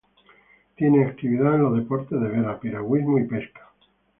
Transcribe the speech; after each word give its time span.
Tiene 0.75 1.05
actividad 1.05 1.53
en 1.53 1.61
los 1.61 1.75
deportes 1.77 2.19
de 2.19 2.27
vela, 2.27 2.59
piragüismo 2.59 3.19
y 3.19 3.25
pesca. 3.25 3.69